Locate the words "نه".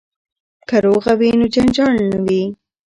2.11-2.19